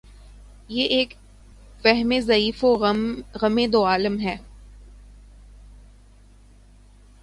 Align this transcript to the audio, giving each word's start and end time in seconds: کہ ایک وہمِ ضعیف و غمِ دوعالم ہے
کہ 0.69 0.85
ایک 0.89 1.13
وہمِ 1.85 2.19
ضعیف 2.21 2.63
و 2.65 2.75
غمِ 3.41 3.67
دوعالم 3.73 4.19
ہے 4.19 4.35